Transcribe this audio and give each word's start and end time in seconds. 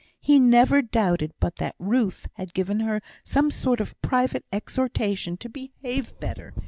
He 0.19 0.39
never 0.39 0.81
doubted 0.81 1.31
but 1.39 1.57
that 1.57 1.75
Ruth 1.77 2.27
had 2.33 2.55
given 2.55 2.79
her 2.79 3.03
some 3.23 3.51
sort 3.51 3.79
of 3.79 3.93
private 4.01 4.43
exhortation 4.51 5.37
to 5.37 5.47
behave 5.47 6.19
better. 6.19 6.55